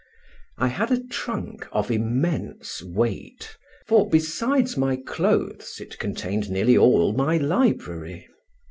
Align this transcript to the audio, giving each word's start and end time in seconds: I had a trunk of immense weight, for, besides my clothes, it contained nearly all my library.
I 0.57 0.69
had 0.69 0.89
a 0.91 0.99
trunk 0.99 1.67
of 1.71 1.91
immense 1.91 2.81
weight, 2.81 3.55
for, 3.85 4.09
besides 4.09 4.75
my 4.75 4.95
clothes, 4.95 5.77
it 5.79 5.99
contained 5.99 6.49
nearly 6.49 6.75
all 6.75 7.13
my 7.13 7.37
library. 7.37 8.27